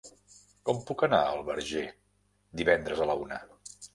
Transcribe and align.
Com 0.69 0.79
puc 0.87 1.03
anar 1.07 1.19
al 1.33 1.43
Verger 1.51 1.85
divendres 2.63 3.03
a 3.03 3.09
la 3.13 3.19
una? 3.27 3.41